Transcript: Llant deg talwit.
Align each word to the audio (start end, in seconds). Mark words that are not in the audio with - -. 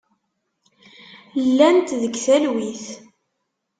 Llant 1.47 1.87
deg 2.01 2.15
talwit. 2.25 2.85